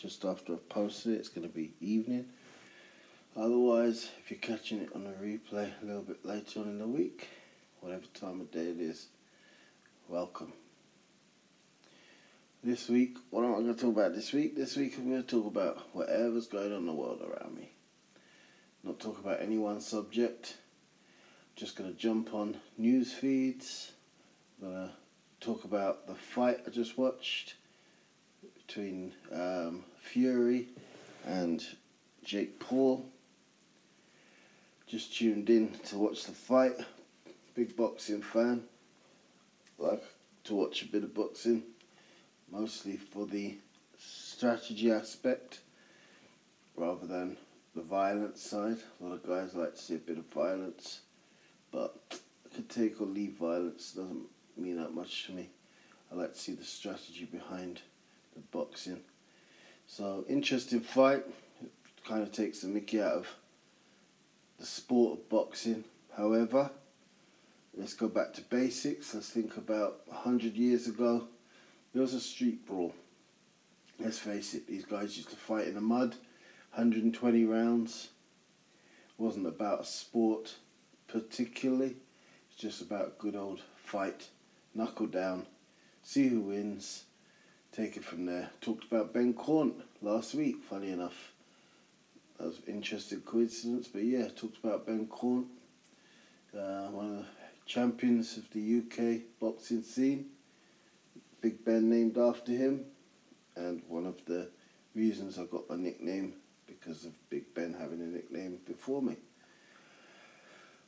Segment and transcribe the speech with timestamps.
[0.00, 2.24] just after I've posted it, it's going to be evening.
[3.36, 6.86] Otherwise, if you're catching it on a replay a little bit later on in the
[6.86, 7.28] week,
[7.80, 9.08] whatever time of day it is,
[10.08, 10.52] welcome.
[12.64, 14.56] This week, what am I going to talk about this week?
[14.56, 17.70] This week I'm going to talk about whatever's going on in the world around me.
[18.82, 20.56] Not talk about any one subject.
[21.56, 23.92] Just going to jump on news feeds.
[24.62, 24.94] I'm going to
[25.46, 27.54] talk about the fight I just watched
[28.66, 30.66] between um, Fury
[31.24, 31.64] and
[32.24, 33.06] Jake Paul.
[34.86, 36.74] Just tuned in to watch the fight.
[37.54, 38.64] Big boxing fan.
[39.78, 40.02] Like
[40.44, 41.62] to watch a bit of boxing,
[42.50, 43.58] mostly for the
[43.98, 45.60] strategy aspect
[46.76, 47.36] rather than
[47.76, 48.78] the violence side.
[49.00, 51.00] A lot of guys like to see a bit of violence,
[51.70, 53.92] but I could take or leave violence.
[53.92, 54.26] Doesn't
[54.56, 55.50] mean that much to me.
[56.10, 57.80] I like to see the strategy behind
[58.34, 59.00] the boxing.
[59.90, 61.24] So interesting fight.
[62.06, 63.28] Kind of takes the Mickey out of
[64.60, 65.82] the sport of boxing.
[66.16, 66.70] However,
[67.76, 69.12] let's go back to basics.
[69.12, 71.26] Let's think about hundred years ago.
[71.92, 72.94] There was a street brawl.
[73.98, 76.14] Let's face it, these guys used to fight in the mud,
[76.72, 78.10] 120 rounds.
[79.08, 80.54] It wasn't about a sport
[81.08, 81.96] particularly.
[82.48, 84.28] It's just about good old fight
[84.72, 85.46] knuckle down,
[86.04, 87.06] see who wins,
[87.72, 88.50] take it from there.
[88.60, 91.32] Talked about Ben Caunt last week, funny enough.
[92.38, 95.46] That was interesting coincidence, but yeah, talked about Ben Caunt,
[96.56, 97.24] uh, one of the
[97.66, 100.30] champions of the UK boxing scene.
[101.40, 102.86] Big Ben named after him,
[103.56, 104.48] and one of the
[104.94, 106.34] reasons I got my nickname
[106.66, 109.16] because of Big Ben having a nickname before me.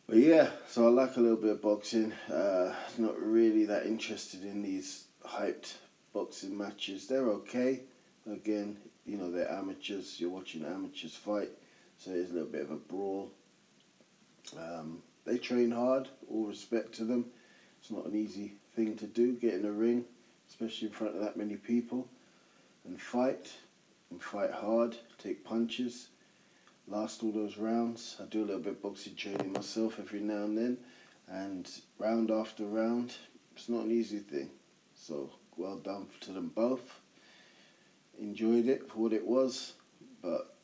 [0.07, 2.13] But yeah, so I like a little bit of boxing.
[2.31, 5.75] Uh, not really that interested in these hyped
[6.13, 7.07] boxing matches.
[7.07, 7.81] They're okay.
[8.31, 10.21] Again, you know, they're amateurs.
[10.21, 11.51] You're watching amateurs fight,
[11.99, 13.31] so there's a little bit of a brawl.
[14.57, 17.27] Um, they train hard, all respect to them.
[17.81, 20.05] It's not an easy thing to do, get in a ring,
[20.49, 22.07] especially in front of that many people,
[22.85, 23.53] and fight,
[24.11, 26.09] and fight hard, take punches
[26.89, 28.17] last all those rounds.
[28.21, 30.79] I do a little bit of boxing training myself every now and then,
[31.29, 31.69] and
[31.99, 33.15] round after round,
[33.57, 34.51] it's not an easy thing.
[34.95, 37.01] So well done to them both.
[38.21, 39.75] Enjoyed it for what it was,
[40.23, 40.55] but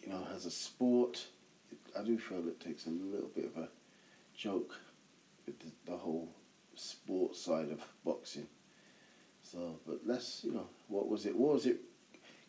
[0.00, 1.24] you know, as a sport,
[1.98, 3.68] I do feel it takes a little bit of a
[4.36, 4.74] joke
[5.46, 6.28] with the, the whole
[6.74, 8.46] sport side of boxing.
[9.42, 11.36] So, but let's, you know, what was it?
[11.36, 11.80] What was it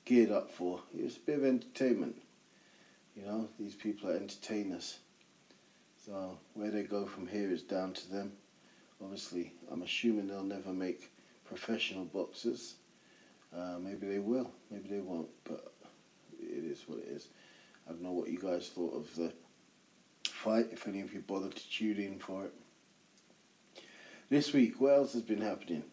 [0.05, 0.79] geared up for?
[0.97, 2.15] It was a bit of entertainment.
[3.15, 5.00] You know, these people are entertainers.
[6.05, 8.33] So where they go from here is down to them.
[9.01, 11.11] Obviously, I'm assuming they'll never make
[11.46, 12.76] professional boxers.
[13.56, 15.74] Uh, maybe they will, maybe they won't, but
[16.40, 17.28] it is what it is.
[17.88, 19.31] I don't know what you guys thought of the
[20.28, 22.54] fight, if any of you bothered to tune in for it.
[24.30, 25.84] This week, what else has been happening?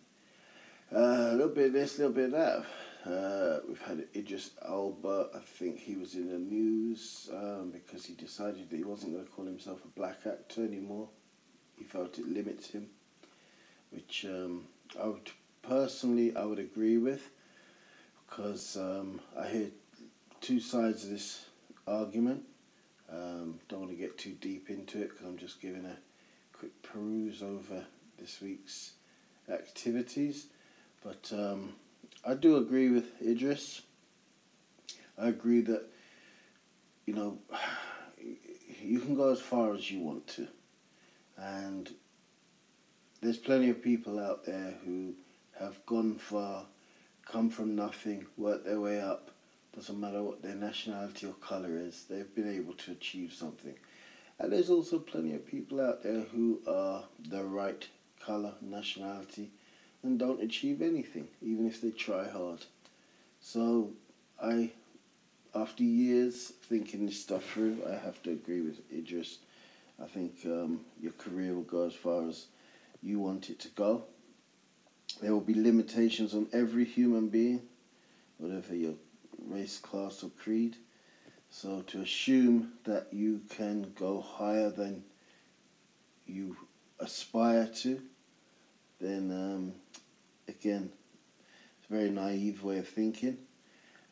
[0.94, 2.64] Uh, a little bit of this, a little bit of that.
[3.06, 5.30] Uh, we've had Idris Elba.
[5.34, 9.24] I think he was in the news um, because he decided that he wasn't going
[9.24, 11.08] to call himself a black actor anymore.
[11.76, 12.88] He felt it limits him,
[13.90, 14.64] which um,
[15.02, 15.30] I would
[15.62, 17.28] personally I would agree with
[18.28, 19.66] because um, I hear
[20.40, 21.46] two sides of this
[21.86, 22.42] argument.
[23.12, 25.96] Um, don't want to get too deep into it because I'm just giving a
[26.52, 27.84] quick peruse over
[28.18, 28.92] this week's
[29.48, 30.46] activities,
[31.02, 31.32] but.
[31.32, 31.74] Um,
[32.24, 33.82] I do agree with Idris.
[35.18, 35.84] I agree that,
[37.06, 37.38] you know,
[38.82, 40.46] you can go as far as you want to.
[41.38, 41.90] And
[43.22, 45.14] there's plenty of people out there who
[45.60, 46.64] have gone far,
[47.24, 49.30] come from nothing, worked their way up.
[49.74, 53.74] Doesn't matter what their nationality or colour is, they've been able to achieve something.
[54.38, 57.86] And there's also plenty of people out there who are the right
[58.24, 59.50] colour, nationality,
[60.02, 62.64] and don't achieve anything, even if they try hard.
[63.40, 63.90] So
[64.42, 64.70] I,
[65.54, 69.38] after years thinking this stuff through, I have to agree with Idris.
[70.02, 72.46] I think um, your career will go as far as
[73.02, 74.04] you want it to go.
[75.20, 77.62] There will be limitations on every human being,
[78.38, 78.94] whatever your
[79.46, 80.76] race, class, or creed.
[81.50, 85.04] So to assume that you can go higher than
[86.26, 86.56] you
[86.98, 88.00] aspire to,
[89.00, 89.72] then um,
[90.48, 90.90] again,
[91.78, 93.36] it's a very naive way of thinking.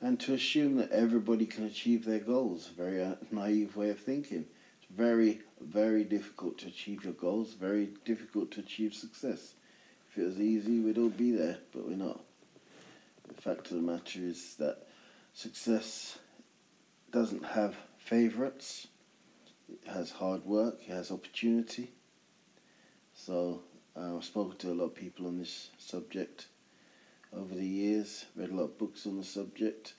[0.00, 4.44] And to assume that everybody can achieve their goals, very uh, naive way of thinking.
[4.80, 9.54] It's very, very difficult to achieve your goals, very difficult to achieve success.
[10.18, 12.18] If it was easy, we'd all be there, but we're not.
[13.28, 14.88] The fact of the matter is that
[15.32, 16.18] success
[17.12, 18.88] doesn't have favourites.
[19.72, 20.80] It has hard work.
[20.80, 21.92] It has opportunity.
[23.14, 23.60] So
[23.96, 26.48] uh, I've spoken to a lot of people on this subject
[27.32, 28.26] over the years.
[28.34, 29.94] Read a lot of books on the subject.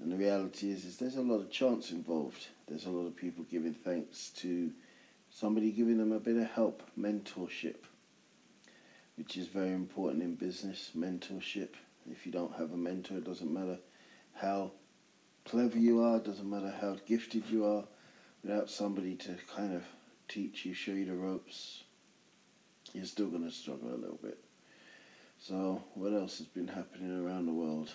[0.00, 2.46] And the reality is, is there's a lot of chance involved.
[2.66, 4.72] There's a lot of people giving thanks to
[5.28, 7.84] somebody giving them a bit of help, mentorship,
[9.18, 10.92] which is very important in business.
[10.96, 11.70] Mentorship.
[12.10, 13.78] If you don't have a mentor, it doesn't matter
[14.34, 14.70] how
[15.44, 17.84] clever you are, doesn't matter how gifted you are,
[18.42, 19.82] without somebody to kind of
[20.28, 21.82] teach you, show you the ropes,
[22.92, 24.38] you're still going to struggle a little bit.
[25.40, 27.90] So, what else has been happening around the world?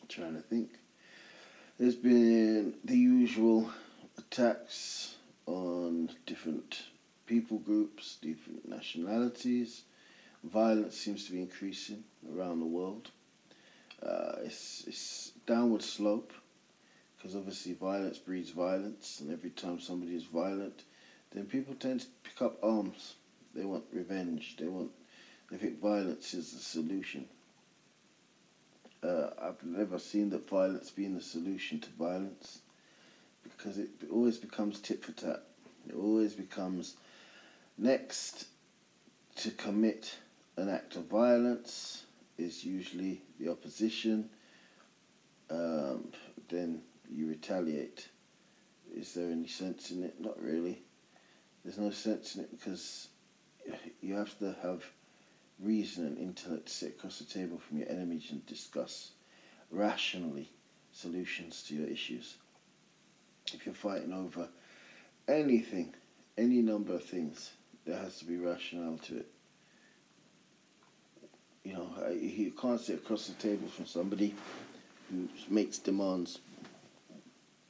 [0.00, 0.70] I'm trying to think.
[1.78, 3.70] There's been the usual
[4.18, 5.16] attacks
[5.46, 6.82] on different
[7.26, 9.82] people groups, different nationalities.
[10.44, 13.10] Violence seems to be increasing around the world.
[14.02, 16.32] Uh, it's, it's downward slope
[17.16, 20.82] because obviously violence breeds violence, and every time somebody is violent,
[21.32, 23.14] then people tend to pick up arms.
[23.54, 24.56] They want revenge.
[24.58, 24.90] They want.
[25.50, 27.26] They think violence is the solution.
[29.02, 32.60] Uh, I've never seen that violence being the solution to violence
[33.42, 35.42] because it always becomes tit for tat.
[35.88, 36.96] It always becomes
[37.76, 38.46] next
[39.36, 40.16] to commit
[40.56, 42.04] an act of violence
[42.38, 44.28] is usually the opposition.
[45.50, 46.12] Um,
[46.48, 48.08] then you retaliate.
[48.94, 50.20] Is there any sense in it?
[50.20, 50.82] Not really.
[51.64, 53.08] There's no sense in it because
[54.00, 54.84] you have to have
[55.60, 59.12] reason and intellect to sit across the table from your enemies and discuss
[59.70, 60.50] rationally
[60.92, 62.36] solutions to your issues.
[63.52, 64.48] If you're fighting over
[65.28, 65.94] anything,
[66.36, 67.50] any number of things,
[67.84, 69.33] there has to be rationale to it.
[71.64, 74.34] You know, you can't sit across the table from somebody
[75.10, 76.38] who makes demands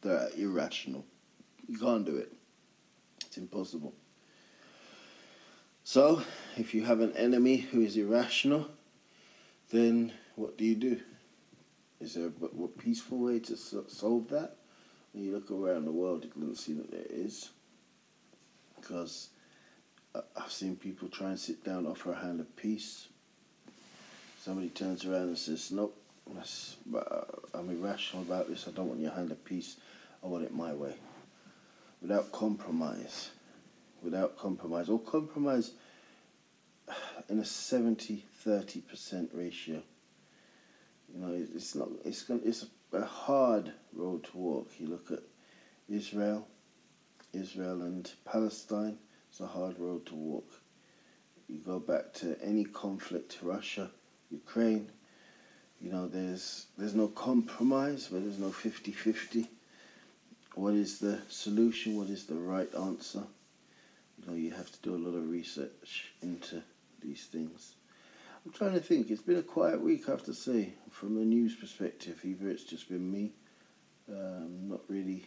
[0.03, 1.05] that are irrational.
[1.69, 2.33] You can't do it.
[3.25, 3.95] It's impossible.
[5.85, 6.23] So,
[6.57, 8.69] if you have an enemy who is irrational,
[9.71, 11.01] then what do you do?
[12.01, 14.57] Is there a, a peaceful way to solve that?
[15.13, 17.51] When you look around the world, you doesn't seem that there is.
[18.81, 19.29] Because
[20.15, 23.09] uh, I've seen people try and sit down, offer a hand of peace.
[24.45, 25.97] Somebody turns around and says, Nope,
[26.37, 27.01] uh,
[27.55, 28.69] I'm irrational about this.
[28.69, 29.77] I don't want your hand of peace.
[30.23, 30.95] I want it my way.
[32.03, 33.31] Without compromise
[34.05, 35.73] without compromise, or compromise
[37.29, 39.83] in a 70 30% ratio.
[41.13, 44.69] You know, it's not, it's, it's a hard road to walk.
[44.79, 45.21] You look at
[45.89, 46.47] Israel,
[47.33, 48.99] Israel and Palestine,
[49.31, 50.61] it's a hard road to walk.
[51.49, 53.91] You go back to any conflict, Russia,
[54.35, 54.91] Ukraine,
[55.81, 59.49] you know, there's there's no compromise, but there's no 50-50.
[60.55, 61.97] What is the solution?
[61.97, 63.25] What is the right answer?
[64.19, 66.63] you know, you have to do a lot of research into
[67.03, 67.75] these things.
[68.45, 69.11] I'm trying to think.
[69.11, 72.21] It's been a quiet week, I have to say, from a news perspective.
[72.25, 73.33] Either it's just been me,
[74.09, 75.27] um, not really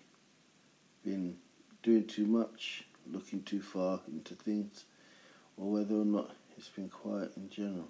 [1.04, 1.38] been
[1.84, 4.86] doing too much, looking too far into things,
[5.58, 7.88] or whether or not it's been quiet in general.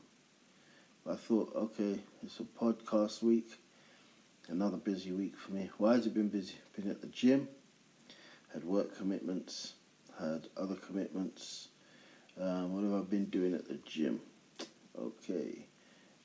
[1.09, 3.49] I thought, okay, it's a podcast week,
[4.49, 5.69] another busy week for me.
[5.77, 6.55] Why has it been busy?
[6.75, 7.47] Been at the gym,
[8.53, 9.75] had work commitments,
[10.19, 11.69] had other commitments.
[12.39, 14.19] Um, what have I been doing at the gym?
[14.99, 15.65] Okay.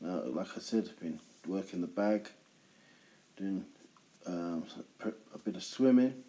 [0.01, 2.29] Now, like I said, I've been working the bag,
[3.37, 3.65] doing
[4.27, 4.65] um,
[5.05, 6.25] a bit of swimming.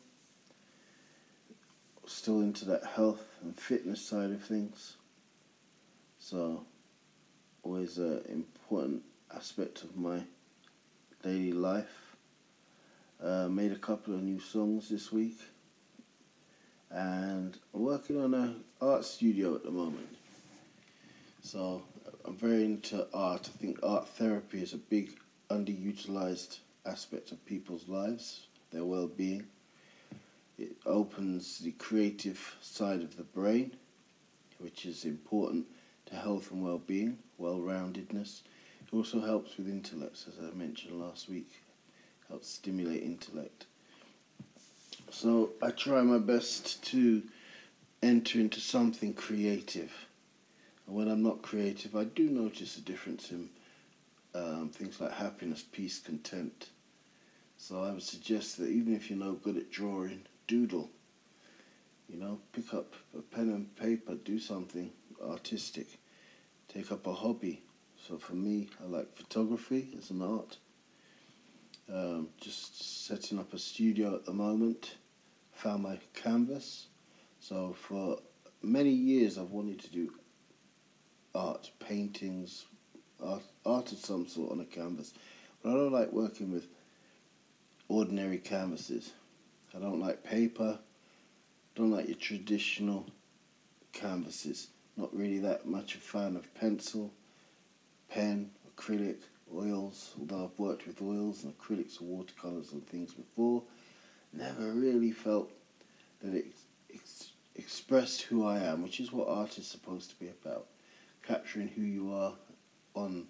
[2.05, 4.97] Still into that health and fitness side of things.
[6.19, 6.65] So,
[7.63, 9.01] always an important
[9.33, 10.21] aspect of my
[11.23, 12.15] daily life.
[13.23, 15.39] Uh, made a couple of new songs this week
[16.91, 20.13] and I'm working on an art studio at the moment.
[21.41, 21.83] So
[22.25, 23.49] I'm very into art.
[23.53, 25.17] I think art therapy is a big
[25.49, 29.45] underutilized aspect of people's lives, their well being.
[30.59, 33.71] It opens the creative side of the brain,
[34.59, 35.65] which is important
[36.13, 38.41] to health and well being, well roundedness.
[38.81, 41.49] It also helps with intellect, as I mentioned last week,
[42.29, 43.65] helps stimulate intellect.
[45.09, 47.23] So I try my best to
[48.01, 49.91] enter into something creative.
[50.85, 53.49] And when I'm not creative, I do notice a difference in
[54.35, 56.69] um, things like happiness, peace, content.
[57.57, 60.89] So I would suggest that even if you're no good at drawing, doodle.
[62.09, 64.91] You know, pick up a pen and paper, do something
[65.21, 65.87] artistic
[66.73, 67.61] take up a hobby.
[68.07, 70.57] So for me, I like photography as an art.
[71.93, 74.95] Um, just setting up a studio at the moment.
[75.53, 76.87] Found my canvas.
[77.39, 78.17] So for
[78.61, 80.13] many years, I've wanted to do
[81.35, 82.65] art, paintings,
[83.23, 85.13] art, art of some sort on a canvas.
[85.61, 86.67] But I don't like working with
[87.87, 89.11] ordinary canvases.
[89.75, 90.79] I don't like paper.
[91.75, 93.05] Don't like your traditional
[93.91, 94.67] canvases.
[94.95, 97.13] Not really that much a fan of pencil,
[98.09, 99.17] pen, acrylic,
[99.53, 100.13] oils.
[100.19, 103.63] Although I've worked with oils and acrylics and watercolors and things before,
[104.31, 105.51] never really felt
[106.21, 106.45] that it
[106.93, 110.67] ex- expressed who I am, which is what art is supposed to be about.
[111.23, 112.33] Capturing who you are
[112.95, 113.27] on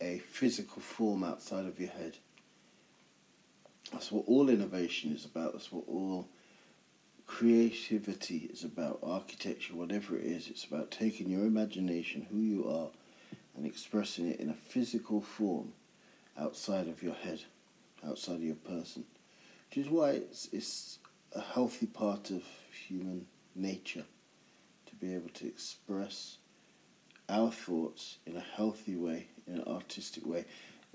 [0.00, 2.16] a physical form outside of your head.
[3.92, 5.52] That's what all innovation is about.
[5.52, 6.28] That's what all
[7.26, 9.00] creativity is about.
[9.02, 12.88] Architecture, whatever it is, it's about taking your imagination, who you are,
[13.56, 15.72] and expressing it in a physical form
[16.38, 17.40] outside of your head,
[18.06, 19.04] outside of your person.
[19.68, 20.98] Which is why it's, it's
[21.34, 22.42] a healthy part of
[22.88, 24.04] human nature
[24.86, 26.38] to be able to express
[27.28, 30.44] our thoughts in a healthy way, in an artistic way,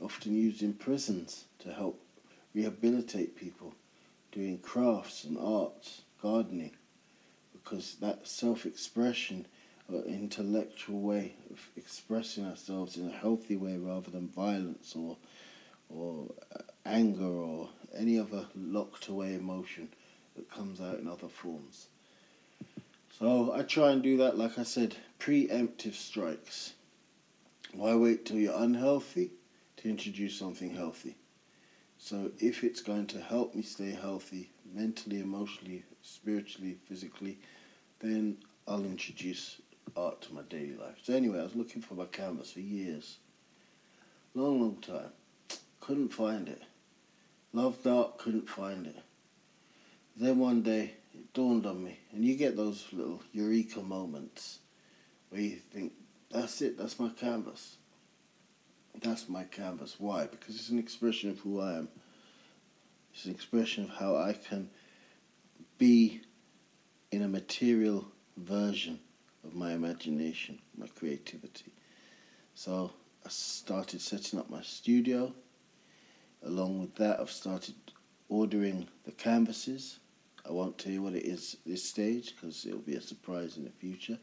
[0.02, 2.02] often used in prisons to help
[2.54, 3.74] rehabilitate people,
[4.32, 6.76] doing crafts and arts, gardening,
[7.54, 9.46] because that self expression
[9.92, 15.18] or uh, intellectual way of expressing ourselves in a healthy way rather than violence or
[15.90, 19.90] or uh, anger or any other locked away emotion
[20.36, 21.88] that comes out in other forms.
[23.20, 26.74] So I try and do that, like I said, preemptive strikes.
[27.74, 29.32] Why wait till you're unhealthy
[29.78, 31.16] to introduce something healthy?
[32.04, 37.38] So if it's going to help me stay healthy mentally, emotionally, spiritually, physically,
[38.00, 39.62] then I'll introduce
[39.96, 40.98] art to my daily life.
[41.04, 43.20] So anyway, I was looking for my canvas for years.
[44.34, 45.12] Long, long time.
[45.80, 46.64] Couldn't find it.
[47.54, 48.98] Loved art, couldn't find it.
[50.18, 54.58] Then one day it dawned on me, and you get those little eureka moments
[55.30, 55.94] where you think,
[56.32, 57.78] that's it, that's my canvas.
[59.02, 59.96] That's my canvas.
[59.98, 60.28] Why?
[60.28, 61.90] Because it's an expression of who I am.
[63.14, 64.70] It's an expression of how I can
[65.80, 66.22] be
[67.12, 69.00] in a material version
[69.44, 71.72] of my imagination, my creativity.
[72.54, 72.92] So
[73.26, 75.34] I started setting up my studio.
[76.44, 77.76] Along with that, I've started
[78.30, 80.00] ordering the canvases.
[80.48, 83.58] I won't tell you what it is at this stage because it'll be a surprise
[83.58, 84.20] in the future.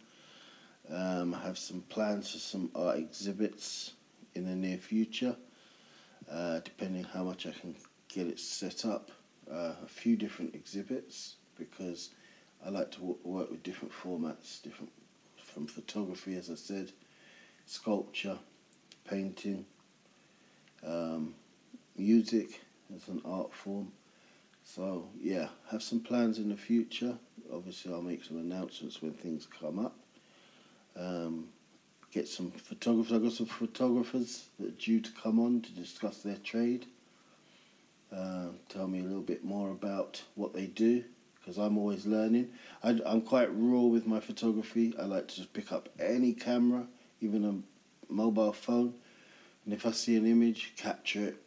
[0.88, 3.92] Um, I have some plans for some art exhibits
[4.38, 5.36] in the near future,
[6.30, 7.74] uh, depending how much I can
[8.08, 9.10] get it set up.
[9.50, 12.10] Uh, a few different exhibits because
[12.64, 14.92] I like to w- work with different formats, different
[15.42, 16.92] from photography, as I said,
[17.66, 18.38] sculpture,
[19.08, 19.64] painting,
[20.86, 21.34] um,
[21.96, 22.60] music
[22.94, 23.90] as an art form.
[24.64, 27.16] So yeah, have some plans in the future.
[27.52, 29.96] Obviously, I'll make some announcements when things come up.
[30.94, 31.48] Um,
[32.12, 33.12] get some photographers.
[33.12, 36.86] I've got some photographers that are due to come on to discuss their trade.
[38.14, 41.04] Uh, tell me a little bit more about what they do
[41.38, 42.48] because I'm always learning.
[42.82, 44.94] I, I'm quite raw with my photography.
[44.98, 46.86] I like to just pick up any camera,
[47.20, 48.94] even a mobile phone,
[49.64, 51.42] and if I see an image, capture it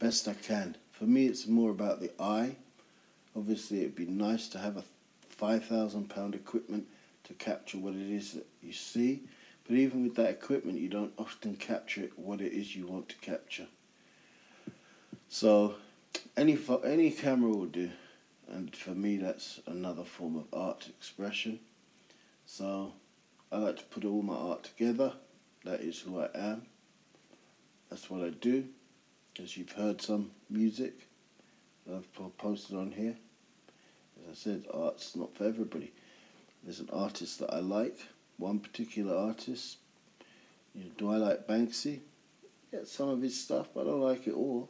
[0.00, 0.76] best I can.
[0.90, 2.56] For me, it's more about the eye.
[3.36, 4.84] Obviously, it'd be nice to have a
[5.28, 6.86] five thousand pound equipment
[7.24, 9.22] to capture what it is that you see.
[9.70, 13.16] But even with that equipment, you don't often capture what it is you want to
[13.18, 13.68] capture.
[15.28, 15.76] So,
[16.36, 17.88] any any camera will do,
[18.48, 21.60] and for me, that's another form of art expression.
[22.46, 22.94] So,
[23.52, 25.12] I like to put all my art together.
[25.64, 26.62] That is who I am.
[27.90, 28.64] That's what I do.
[29.40, 31.06] As you've heard some music
[31.86, 33.14] that I've posted on here.
[34.24, 35.92] As I said, art's not for everybody.
[36.64, 38.00] There's an artist that I like,
[38.40, 39.78] one particular artist.
[40.74, 42.00] You know, do I like Banksy?
[42.72, 44.68] Yeah, some of his stuff, but I don't like it all.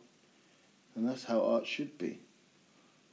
[0.95, 2.19] And that's how art should be.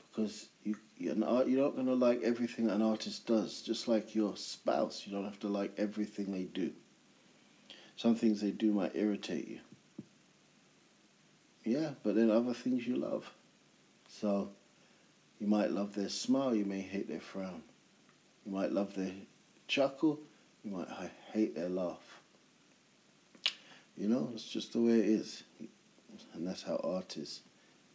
[0.10, 3.62] Because you, you're, you're not going to like everything an artist does.
[3.62, 6.72] Just like your spouse, you don't have to like everything they do.
[7.96, 9.60] Some things they do might irritate you.
[11.64, 13.30] Yeah, but then other things you love.
[14.08, 14.52] So
[15.40, 17.62] you might love their smile, you may hate their frown.
[18.46, 19.12] You might love their
[19.68, 20.20] chuckle,
[20.68, 20.88] might
[21.34, 22.22] hate their laugh.
[23.98, 25.44] You know, it's just the way it is.
[26.34, 27.42] And that's how art is.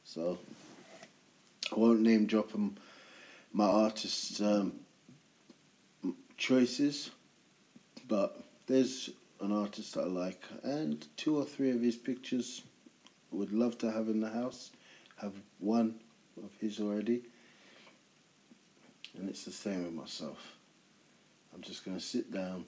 [0.04, 0.38] So
[1.70, 2.76] I won't name drop them,
[3.52, 4.72] my artist um,
[6.36, 7.10] choices,
[8.08, 9.10] but there's
[9.40, 12.62] an artist I like, and two or three of his pictures
[13.30, 14.70] would love to have in the house,
[15.16, 15.94] have one
[16.42, 17.22] of his already,
[19.16, 20.56] and it's the same with myself.
[21.54, 22.64] I'm just going to sit down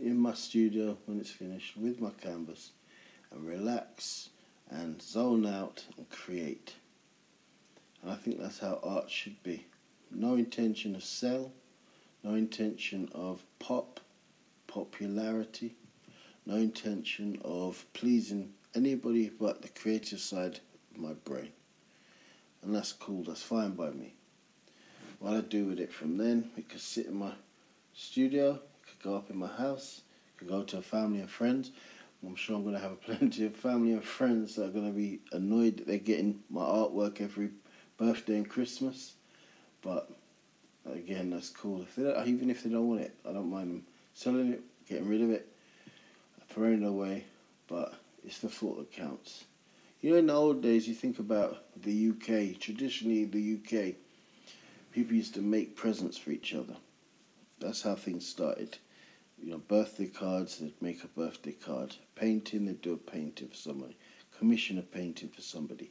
[0.00, 2.70] in my studio when it's finished with my canvas
[3.30, 4.30] and relax
[4.70, 6.74] and zone out and create.
[8.02, 9.66] And I think that's how art should be.
[10.10, 11.52] No intention of sell,
[12.22, 14.00] no intention of pop,
[14.66, 15.74] popularity,
[16.46, 20.60] no intention of pleasing anybody but the creative side
[20.94, 21.50] of my brain.
[22.62, 24.14] And that's cool, that's fine by me.
[25.18, 27.32] What I do with it from then, it could sit in my
[27.96, 30.02] studio, could go up in my house,
[30.36, 31.70] could go to a family and friends.
[32.24, 34.92] I'm sure I'm going to have plenty of family and friends that are going to
[34.96, 37.50] be annoyed that they're getting my artwork every
[37.96, 39.14] birthday and Christmas.
[39.82, 40.10] But
[40.84, 41.82] again, that's cool.
[41.82, 45.08] If they even if they don't want it, I don't mind them selling it, getting
[45.08, 45.48] rid of it,
[46.48, 47.24] throwing it away.
[47.68, 49.44] But it's the thought that counts.
[50.00, 52.60] You know, in the old days, you think about the UK.
[52.60, 53.94] Traditionally, the UK,
[54.92, 56.76] people used to make presents for each other.
[57.58, 58.76] That's how things started.
[59.38, 61.96] You know, birthday cards, they'd make a birthday card.
[62.14, 63.96] Painting, they'd do a painting for somebody.
[64.38, 65.90] Commission a painting for somebody.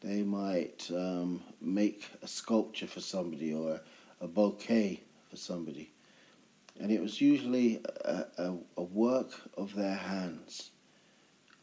[0.00, 3.80] They might um, make a sculpture for somebody or
[4.20, 5.92] a bouquet for somebody.
[6.78, 10.70] And it was usually a, a, a work of their hands,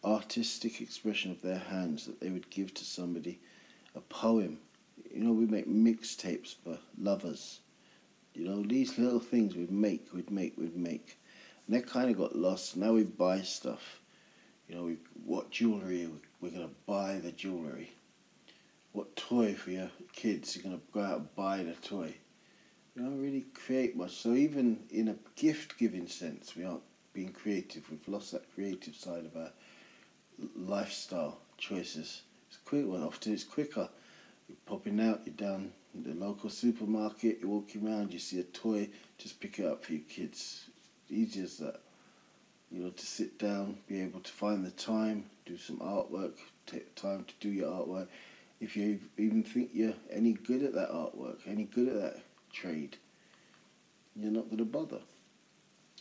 [0.04, 3.40] artistic expression of their hands that they would give to somebody,
[3.96, 4.60] a poem.
[5.12, 7.62] You know, we make mixtapes for lovers
[8.38, 11.18] you know, these little things we'd make, we'd make, we'd make.
[11.66, 12.78] And that kind of got lost.
[12.78, 14.00] Now we buy stuff.
[14.70, 16.08] You know, we, what jewellery,
[16.40, 17.92] we're going to buy the jewellery.
[18.92, 22.14] What toy for your kids, you're going to go out and buy the toy.
[22.96, 24.12] You don't really create much.
[24.12, 27.90] So even in a gift-giving sense, we aren't being creative.
[27.90, 29.52] We've lost that creative side of our
[30.56, 32.22] lifestyle choices.
[32.50, 33.04] It's quick one.
[33.04, 33.90] Often it's quicker.
[34.48, 35.72] You're popping out, you're down
[36.04, 39.94] the local supermarket, you're walking around, you see a toy, just pick it up for
[39.94, 40.66] your kids.
[41.10, 41.80] Easy as that.
[42.72, 46.34] You know, to sit down, be able to find the time, do some artwork,
[46.66, 48.08] take time to do your artwork.
[48.60, 52.98] If you even think you're any good at that artwork, any good at that trade,
[54.16, 55.00] you're not going to bother.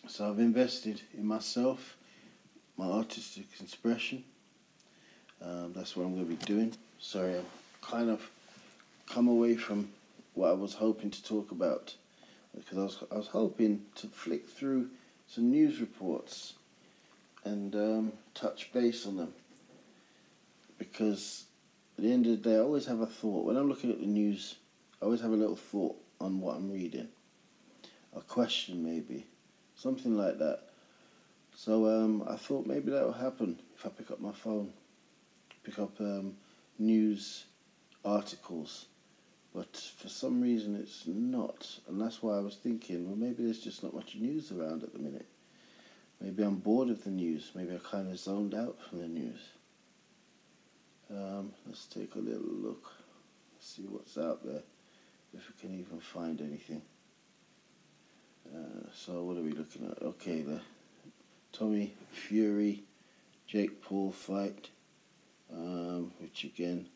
[0.08, 1.96] So I've invested in myself,
[2.76, 4.24] my artistic expression.
[5.42, 6.72] Um, that's what I'm going to be doing.
[6.98, 7.44] Sorry, I'm
[7.82, 8.28] kind of
[9.06, 9.90] come away from
[10.34, 11.94] what I was hoping to talk about
[12.54, 14.90] because I was I was hoping to flick through
[15.26, 16.54] some news reports
[17.44, 19.32] and um, touch base on them.
[20.78, 21.44] Because
[21.96, 23.44] at the end of the day I always have a thought.
[23.44, 24.56] When I'm looking at the news
[25.00, 27.08] I always have a little thought on what I'm reading.
[28.16, 29.26] A question maybe.
[29.74, 30.60] Something like that.
[31.54, 34.72] So um, I thought maybe that will happen if I pick up my phone
[35.66, 36.36] pick up um,
[36.78, 37.46] news
[38.04, 38.86] articles
[39.56, 43.64] but for some reason it's not, and that's why I was thinking, well, maybe there's
[43.64, 45.24] just not much news around at the minute.
[46.20, 47.52] Maybe I'm bored of the news.
[47.54, 49.40] Maybe I kind of zoned out from the news.
[51.10, 52.84] Um, let's take a little look,
[53.58, 54.62] see what's out there,
[55.32, 56.82] if we can even find anything.
[58.54, 60.02] Uh, so what are we looking at?
[60.02, 60.60] Okay, the
[61.52, 62.82] Tommy Fury,
[63.46, 64.68] Jake Paul fight,
[65.50, 66.88] um, which again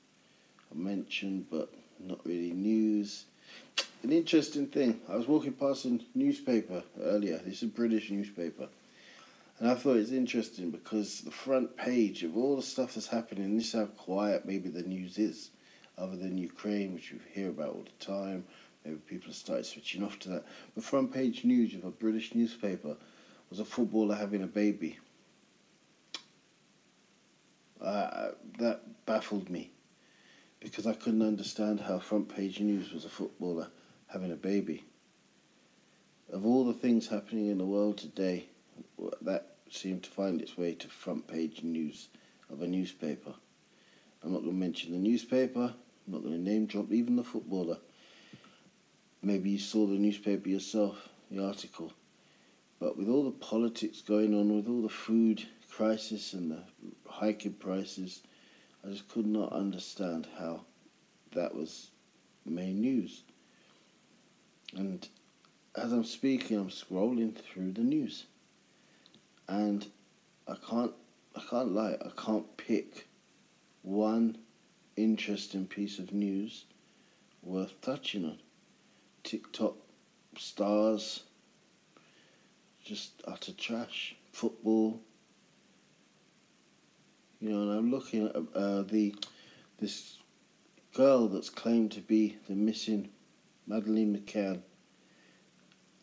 [0.71, 1.73] I mentioned, but
[2.05, 3.25] not really news.
[4.03, 8.69] An interesting thing, I was walking past a newspaper earlier, this is a British newspaper,
[9.59, 13.57] and I thought it's interesting because the front page of all the stuff that's happening,
[13.57, 15.51] this is how quiet maybe the news is,
[15.99, 18.45] other than Ukraine, which we hear about all the time.
[18.85, 20.47] Maybe people started switching off to that.
[20.75, 22.97] The front page news of a British newspaper
[23.51, 24.99] was a footballer having a baby.
[27.83, 29.71] Uh, that baffled me
[30.61, 33.69] because I couldn't understand how front page news was a footballer
[34.09, 34.85] having a baby.
[36.33, 38.47] Of all the things happening in the world today,
[39.23, 42.09] that seemed to find its way to front page news
[42.51, 43.35] of a newspaper.
[44.23, 45.73] I'm not going to mention the newspaper,
[46.07, 47.79] I'm not going to name drop even the footballer.
[49.23, 51.93] Maybe you saw the newspaper yourself, the article.
[52.79, 56.63] But with all the politics going on, with all the food crisis and the
[57.07, 58.23] hiking prices,
[58.85, 60.65] I just could not understand how
[61.33, 61.91] that was
[62.45, 63.23] main news.
[64.75, 65.07] And
[65.77, 68.27] as I'm speaking, I'm scrolling through the news,
[69.49, 69.87] and
[70.49, 70.93] I can't,
[71.37, 73.09] I can't lie, I can't pick
[73.83, 74.39] one
[74.97, 76.65] interesting piece of news
[77.43, 78.39] worth touching on.
[79.23, 79.75] TikTok
[80.37, 81.25] stars,
[82.85, 84.17] just utter trash.
[84.33, 85.01] football.
[87.41, 89.15] You know, and I'm looking at uh, the
[89.79, 90.19] this
[90.93, 93.09] girl that's claimed to be the missing
[93.67, 94.61] Madeleine McCann,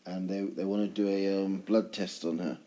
[0.04, 2.58] and they they want to do a um, blood test on her.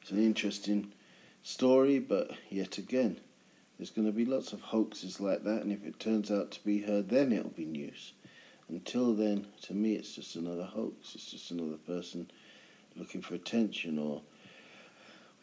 [0.00, 0.92] It's an interesting
[1.42, 3.20] story, but yet again,
[3.78, 6.64] there's going to be lots of hoaxes like that, and if it turns out to
[6.64, 8.12] be her, then it'll be news.
[8.68, 11.14] Until then, to me, it's just another hoax.
[11.14, 12.30] It's just another person
[12.96, 14.22] looking for attention or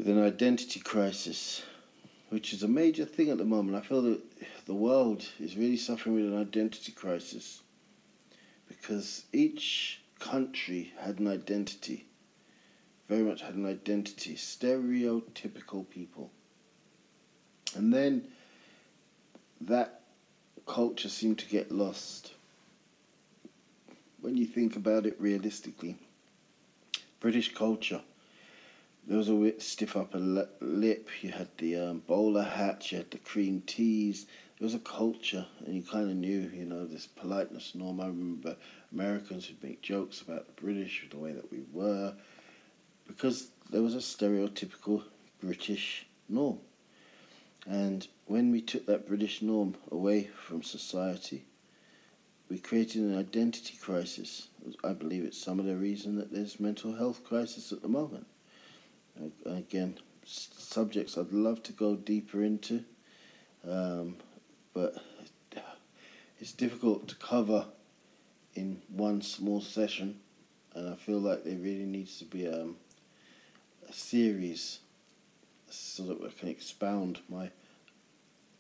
[0.02, 1.62] with an identity crisis,
[2.30, 3.78] which is a major thing at the moment.
[3.78, 4.20] I feel that
[4.66, 7.62] the world is really suffering with an identity crisis
[8.68, 12.08] because each country had an identity,
[13.08, 16.32] very much had an identity, stereotypical people.
[17.76, 18.28] And then
[19.62, 20.02] that
[20.66, 22.34] culture seemed to get lost.
[24.20, 25.96] When you think about it realistically,
[27.20, 28.02] British culture,
[29.08, 33.18] there was a stiff upper lip, you had the um, bowler hats, you had the
[33.18, 34.28] cream teas.
[34.58, 38.00] There was a culture, and you kind of knew, you know, this politeness norm.
[38.00, 38.56] I remember
[38.92, 42.14] Americans would make jokes about the British, the way that we were,
[43.08, 45.04] because there was a stereotypical
[45.42, 46.60] British norm.
[47.68, 51.44] And when we took that British norm away from society,
[52.50, 54.48] we created an identity crisis.
[54.84, 58.28] I believe it's some of the reason that there's mental health crisis at the moment.
[59.46, 62.84] Again, subjects I'd love to go deeper into,
[63.68, 64.18] um,
[64.74, 64.96] but
[66.40, 67.66] it's difficult to cover
[68.56, 70.20] in one small session,
[70.74, 72.76] and I feel like there really needs to be um,
[73.88, 74.80] a series
[75.70, 77.50] so that I can expound my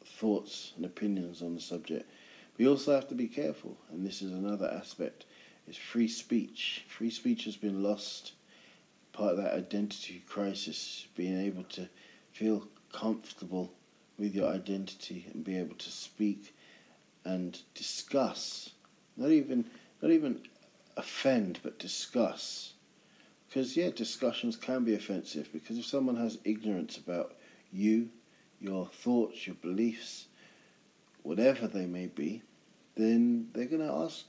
[0.05, 2.09] thoughts and opinions on the subject.
[2.57, 5.25] We also have to be careful, and this is another aspect,
[5.67, 6.85] is free speech.
[6.87, 8.33] Free speech has been lost.
[9.13, 11.89] Part of that identity crisis, being able to
[12.31, 13.71] feel comfortable
[14.17, 16.55] with your identity and be able to speak
[17.25, 18.71] and discuss,
[19.17, 19.65] not even
[20.01, 20.41] not even
[20.97, 22.73] offend, but discuss.
[23.47, 27.35] Because, yeah, discussions can be offensive because if someone has ignorance about
[27.71, 28.09] you,
[28.59, 30.27] your thoughts, your beliefs,
[31.23, 32.41] whatever they may be,
[32.95, 34.25] then they're going to ask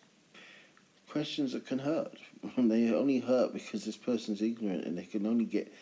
[1.12, 2.16] questions that can hurt.
[2.56, 5.72] They only hurt because this person's ignorant and they can only get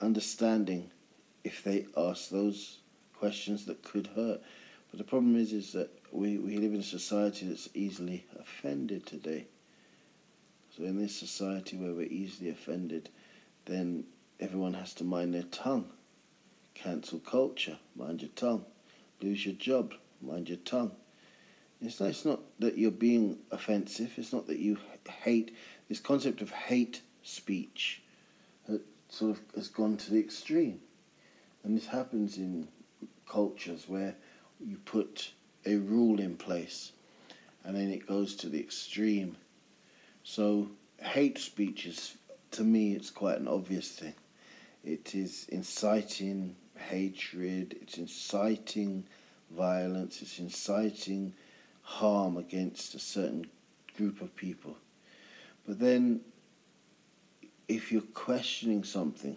[0.00, 0.90] understanding
[1.44, 2.78] if they ask those
[3.14, 4.40] questions that could hurt.
[4.90, 9.06] But the problem is, is that we, we live in a society that's easily offended
[9.06, 9.46] today.
[10.74, 13.10] So in this society where we're easily offended,
[13.66, 14.04] then
[14.40, 15.90] everyone has to mind their tongue.
[16.74, 18.64] Cancel culture, mind your tongue.
[19.20, 20.92] Lose your job, mind your tongue.
[21.82, 24.78] It's not, it's not that you're being offensive, it's not that you
[25.22, 25.56] hate.
[25.88, 28.02] This concept of hate speech
[28.68, 28.76] uh,
[29.08, 30.80] sort of has gone to the extreme.
[31.64, 32.68] And this happens in
[33.28, 34.14] cultures where
[34.64, 35.32] you put
[35.64, 36.92] a rule in place
[37.64, 39.36] and then it goes to the extreme
[40.22, 42.16] so hate speech is,
[42.52, 44.14] to me, it's quite an obvious thing.
[44.84, 49.04] It is inciting hatred, it's inciting
[49.50, 51.34] violence, it's inciting
[51.90, 53.44] harm against a certain
[53.96, 54.76] group of people.
[55.66, 56.20] But then,
[57.66, 59.36] if you're questioning something,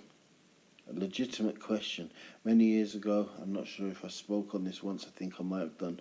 [0.88, 2.12] a legitimate question,
[2.46, 5.44] many years ago, I'm not sure if I spoke on this once, I think I
[5.44, 6.00] might have done.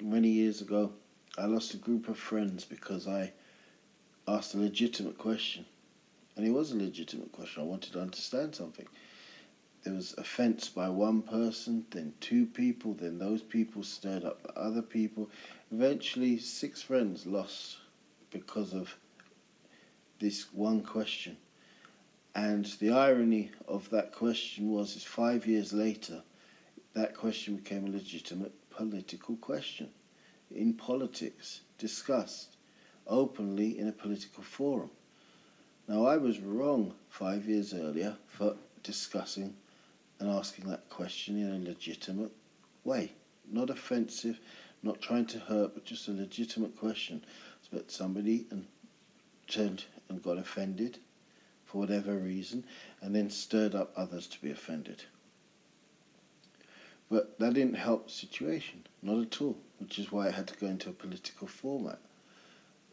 [0.00, 0.92] Many years ago,
[1.36, 3.32] I lost a group of friends because I
[4.28, 5.64] asked a legitimate question.
[6.36, 7.60] And it was a legitimate question.
[7.60, 8.86] I wanted to understand something.
[9.84, 14.82] There was offence by one person, then two people, then those people stirred up other
[14.82, 15.30] people.
[15.72, 17.78] Eventually, six friends lost
[18.30, 18.96] because of
[20.18, 21.36] this one question.
[22.34, 26.22] And the irony of that question was, is five years later,
[26.94, 29.88] that question became a legitimate political question
[30.54, 32.56] in politics, discussed
[33.06, 34.90] openly in a political forum.
[35.86, 39.54] Now, I was wrong five years earlier for discussing
[40.18, 42.32] and asking that question in a legitimate
[42.84, 43.12] way.
[43.50, 44.40] Not offensive,
[44.82, 47.24] not trying to hurt, but just a legitimate question.
[47.72, 48.66] But somebody and
[49.46, 50.98] turned and got offended
[51.64, 52.64] for whatever reason
[53.02, 55.04] and then stirred up others to be offended.
[57.10, 60.56] But that didn't help the situation, not at all, which is why it had to
[60.56, 61.98] go into a political format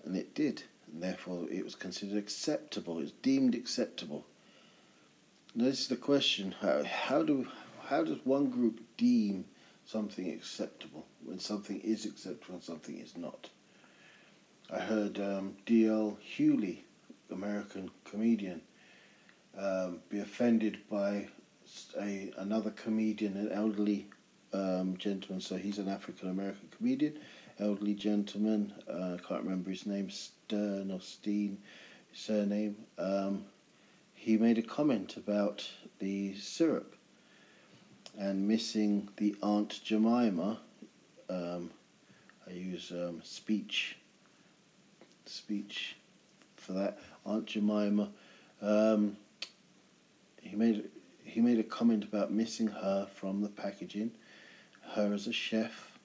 [0.06, 3.00] and it did, and therefore it was considered acceptable.
[3.00, 4.26] It was deemed acceptable.
[5.58, 7.48] Is the question: how, how do
[7.86, 9.46] how does one group deem
[9.86, 13.50] something acceptable when something is acceptable and something is not?
[14.70, 16.18] I heard um, D.L.
[16.22, 16.80] Hughley,
[17.32, 18.62] American comedian,
[19.58, 21.30] um, be offended by
[21.98, 24.08] a another comedian, an elderly
[24.52, 25.40] um, gentleman.
[25.40, 27.18] So he's an African American comedian,
[27.60, 28.74] elderly gentleman.
[28.90, 31.60] Uh, I can't remember his name, Stern or Steen,
[32.12, 32.76] surname.
[32.98, 33.46] Um,
[34.26, 36.96] he made a comment about the syrup
[38.18, 40.58] and missing the Aunt Jemima.
[41.30, 41.70] Um,
[42.48, 43.98] I use um, speech
[45.28, 45.96] speech
[46.56, 48.10] for that Aunt Jemima.
[48.64, 49.16] Um,
[50.42, 50.90] he made
[51.24, 54.10] he made a comment about missing her from the packaging,
[54.94, 56.00] her as a chef,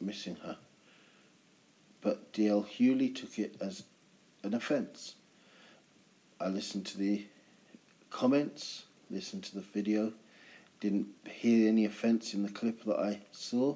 [0.00, 0.56] missing her.
[2.02, 2.62] But D.L.
[2.62, 3.82] Hughley took it as
[4.44, 5.16] an offence.
[6.40, 7.24] I listened to the
[8.14, 10.12] comments, listened to the video,
[10.78, 13.74] didn't hear any offence in the clip that I saw.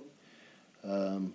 [0.85, 1.35] Um,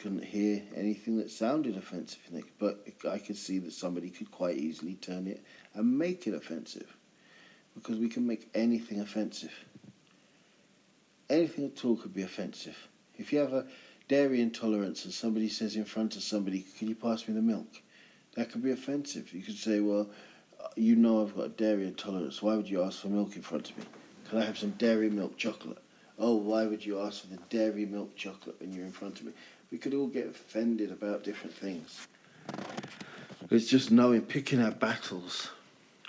[0.00, 2.18] couldn't hear anything that sounded offensive
[2.58, 6.96] but I could see that somebody could quite easily turn it and make it offensive
[7.76, 9.52] because we can make anything offensive.
[11.30, 12.76] Anything at all could be offensive.
[13.16, 13.66] If you have a
[14.08, 17.68] dairy intolerance and somebody says in front of somebody, Can you pass me the milk?
[18.34, 19.32] That could be offensive.
[19.32, 20.10] You could say, Well,
[20.76, 22.42] you know I've got a dairy intolerance.
[22.42, 23.84] Why would you ask for milk in front of me?
[24.28, 25.78] Can I have some dairy milk chocolate?
[26.18, 29.26] Oh, why would you ask for the dairy milk chocolate when you're in front of
[29.26, 29.32] me?
[29.70, 32.06] We could all get offended about different things.
[33.50, 35.50] It's just knowing, picking our battles.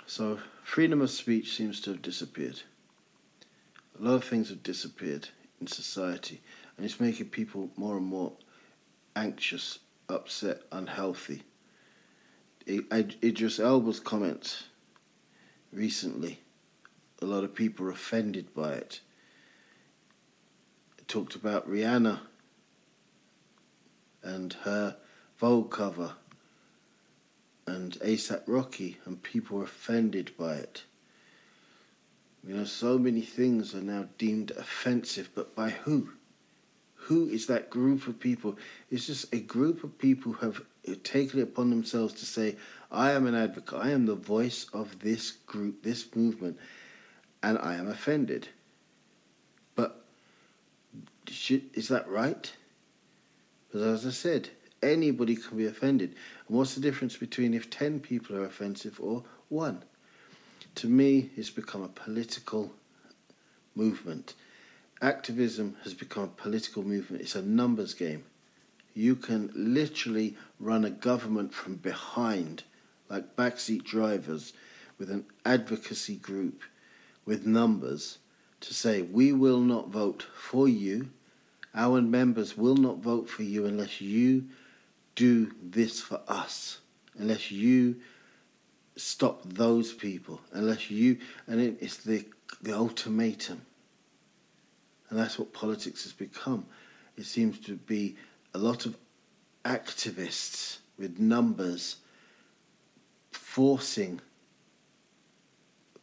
[0.06, 2.62] So freedom of speech seems to have disappeared.
[3.98, 5.28] A lot of things have disappeared
[5.60, 6.40] in society,
[6.76, 8.32] and it's making people more and more
[9.16, 11.42] anxious, upset, unhealthy.
[12.66, 14.64] Idris Elba's comments
[15.72, 16.40] recently,
[17.20, 19.00] a lot of people are offended by it.
[20.98, 22.20] it talked about Rihanna
[24.22, 24.96] and her
[25.38, 26.14] Vogue cover
[27.66, 30.84] and ASAP Rocky, and people are offended by it.
[32.46, 36.10] You know, so many things are now deemed offensive, but by who?
[36.94, 38.58] Who is that group of people?
[38.90, 40.62] It's just a group of people who have
[41.02, 42.56] taken it upon themselves to say,
[42.90, 46.58] I am an advocate, I am the voice of this group, this movement,
[47.42, 48.48] and I am offended.
[49.74, 50.04] But
[51.28, 52.52] should, is that right?
[53.68, 54.48] Because as I said,
[54.82, 56.14] anybody can be offended.
[56.48, 59.82] And what's the difference between if 10 people are offensive or one?
[60.76, 62.72] To me, it's become a political
[63.74, 64.34] movement.
[65.02, 67.22] Activism has become a political movement.
[67.22, 68.24] It's a numbers game.
[68.94, 72.62] You can literally run a government from behind,
[73.08, 74.52] like backseat drivers,
[74.98, 76.62] with an advocacy group
[77.24, 78.18] with numbers
[78.60, 81.10] to say, we will not vote for you.
[81.74, 84.44] Our members will not vote for you unless you
[85.16, 86.78] do this for us
[87.18, 87.96] unless you
[88.96, 92.24] stop those people, unless you, and it, it's the,
[92.62, 93.60] the ultimatum.
[95.10, 96.66] And that's what politics has become.
[97.16, 98.16] It seems to be
[98.54, 98.96] a lot of
[99.64, 101.96] activists with numbers
[103.32, 104.20] forcing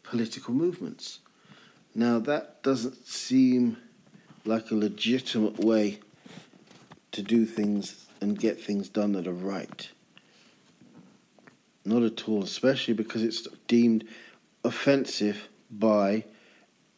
[0.04, 1.20] political movements.
[1.96, 3.78] Now, that doesn't seem
[4.46, 6.00] like a legitimate way
[7.14, 9.90] to do things and get things done that are right.
[11.86, 14.08] Not at all, especially because it's deemed
[14.64, 16.26] offensive by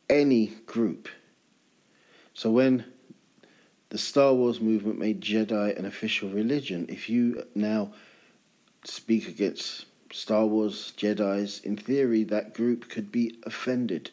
[0.10, 1.08] any group.
[2.34, 2.86] So when
[3.94, 7.94] the Star Wars movement made Jedi an official religion, if you now
[8.84, 14.10] speak against Star Wars Jedi's, in theory, that group could be offended.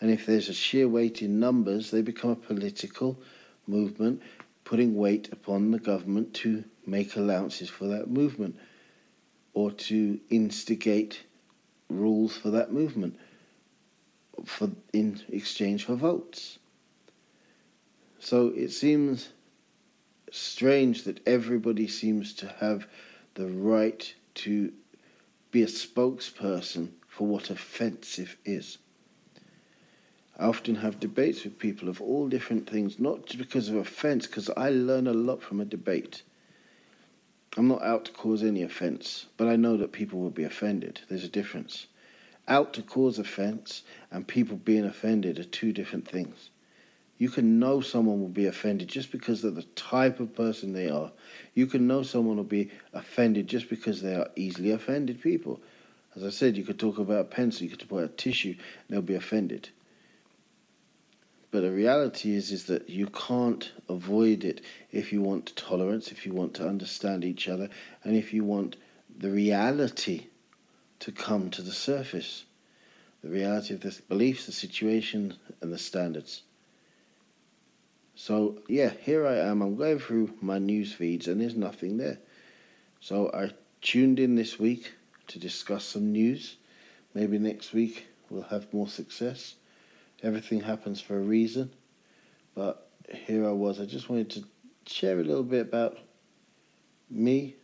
[0.00, 3.20] And if there's a sheer weight in numbers, they become a political
[3.66, 4.22] movement
[4.62, 8.56] putting weight upon the government to make allowances for that movement
[9.54, 11.24] or to instigate
[11.88, 13.18] rules for that movement
[14.44, 16.59] for in exchange for votes.
[18.20, 19.30] So it seems
[20.30, 22.86] strange that everybody seems to have
[23.34, 24.72] the right to
[25.50, 28.76] be a spokesperson for what offensive is.
[30.38, 34.26] I often have debates with people of all different things, not just because of offence,
[34.26, 36.22] because I learn a lot from a debate.
[37.56, 41.00] I'm not out to cause any offence, but I know that people will be offended.
[41.08, 41.86] There's a difference.
[42.46, 46.50] Out to cause offence and people being offended are two different things.
[47.20, 50.88] You can know someone will be offended just because of the type of person they
[50.88, 51.12] are.
[51.52, 55.60] You can know someone will be offended just because they are easily offended people.
[56.16, 58.56] As I said, you could talk about a pencil, you could talk about a tissue,
[58.88, 59.68] they'll be offended.
[61.50, 66.24] But the reality is is that you can't avoid it if you want tolerance, if
[66.24, 67.68] you want to understand each other,
[68.02, 68.76] and if you want
[69.18, 70.28] the reality
[71.00, 72.46] to come to the surface.
[73.22, 76.44] the reality of the beliefs, the situation, and the standards.
[78.22, 79.62] So, yeah, here I am.
[79.62, 82.18] I'm going through my news feeds and there's nothing there.
[83.00, 84.92] So, I tuned in this week
[85.28, 86.58] to discuss some news.
[87.14, 89.54] Maybe next week we'll have more success.
[90.22, 91.72] Everything happens for a reason.
[92.54, 93.80] But here I was.
[93.80, 94.44] I just wanted to
[94.86, 95.96] share a little bit about
[97.08, 97.56] me,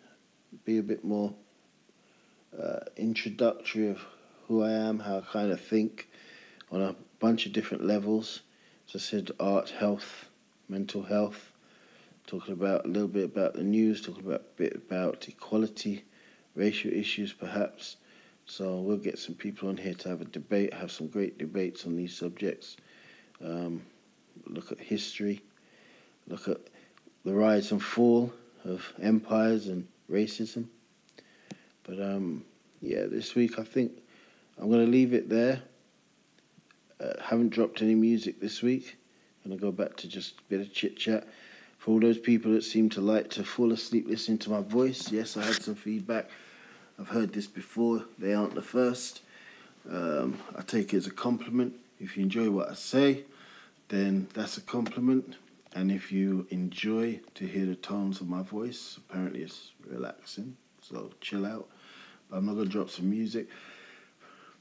[0.65, 1.35] be a bit more
[2.59, 4.01] uh, introductory of
[4.49, 6.09] who I am, how I kind of think
[6.73, 8.41] on a bunch of different levels.
[8.89, 10.31] As I said, art, health,
[10.69, 11.53] mental health,
[12.27, 16.05] talking about a little bit about the news, talking about a bit about equality,
[16.55, 17.97] racial issues perhaps.
[18.47, 21.85] So we'll get some people on here to have a debate, have some great debates
[21.85, 22.77] on these subjects.
[23.45, 23.83] Um,
[24.47, 25.43] look at history,
[26.29, 26.59] look at
[27.25, 28.33] the rise and fall
[28.65, 30.67] of empires and racism.
[31.83, 32.45] But um,
[32.81, 33.93] yeah, this week I think
[34.59, 35.63] I'm going to leave it there.
[37.01, 38.97] Uh, haven't dropped any music this week.
[39.47, 41.25] Going to go back to just a bit of chit chat.
[41.79, 45.13] For all those people that seem to like to fall asleep listening to my voice,
[45.13, 46.29] yes, I had some feedback.
[46.99, 48.03] I've heard this before.
[48.19, 49.21] They aren't the first.
[49.89, 51.75] Um, I take it as a compliment.
[52.01, 53.23] If you enjoy what I say,
[53.87, 55.37] then that's a compliment.
[55.77, 60.57] And if you enjoy to hear the tones of my voice, apparently it's relaxing.
[60.83, 61.69] So chill out.
[62.29, 63.47] But I'm not going to drop some music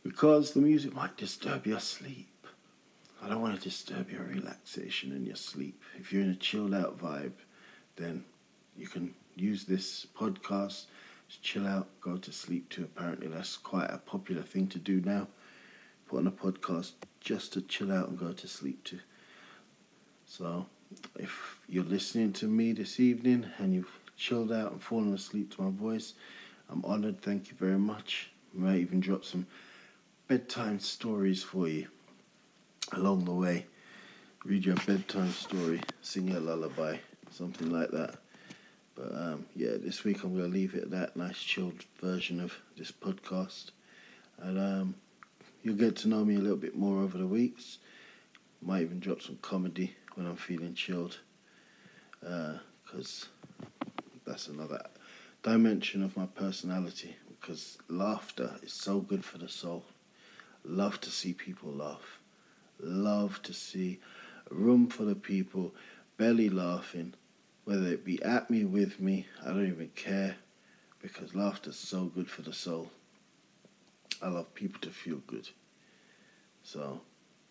[0.03, 2.27] because the music might disturb your sleep.
[3.25, 5.81] I don't want to disturb your relaxation and your sleep.
[5.97, 7.31] If you're in a chilled out vibe,
[7.95, 8.23] then
[8.77, 10.85] you can use this podcast
[11.31, 12.83] to chill out, go to sleep too.
[12.83, 15.27] Apparently, that's quite a popular thing to do now.
[16.07, 18.99] Put on a podcast just to chill out and go to sleep to.
[20.27, 20.67] So,
[21.15, 25.63] if you're listening to me this evening and you've chilled out and fallen asleep to
[25.63, 26.13] my voice,
[26.69, 27.23] I'm honored.
[27.23, 28.29] Thank you very much.
[28.55, 29.47] I might even drop some
[30.27, 31.87] bedtime stories for you
[32.93, 33.65] along the way.
[34.43, 36.97] Read your bedtime story, sing your lullaby,
[37.31, 38.15] something like that.
[38.95, 42.39] But um, yeah, this week I'm going to leave it at that nice chilled version
[42.39, 43.71] of this podcast.
[44.39, 44.95] And um,
[45.63, 47.79] you'll get to know me a little bit more over the weeks.
[48.61, 51.17] Might even drop some comedy when I'm feeling chilled.
[52.19, 53.27] Because
[53.61, 53.85] uh,
[54.25, 54.85] that's another
[55.43, 57.15] dimension of my personality.
[57.29, 59.85] Because laughter is so good for the soul
[60.67, 62.19] love to see people laugh.
[62.79, 63.99] Love to see
[64.51, 65.73] a room full of people
[66.17, 67.13] belly laughing,
[67.63, 70.35] whether it be at me, with me, I don't even care
[71.01, 72.89] because laughter's so good for the soul.
[74.21, 75.49] I love people to feel good.
[76.63, 77.01] So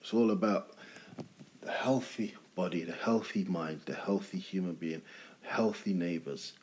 [0.00, 0.70] it's all about
[1.60, 5.02] the healthy body, the healthy mind, the healthy human being,
[5.42, 6.54] healthy neighbors.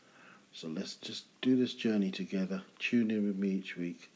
[0.51, 2.61] So let's just do this journey together.
[2.77, 4.11] Tune in with me each week,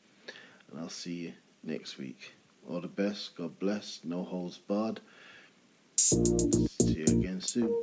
[0.69, 2.34] and I'll see you next week.
[2.67, 3.35] All the best.
[3.35, 4.01] God bless.
[4.03, 4.99] No holds barred.
[5.97, 7.73] See you again soon.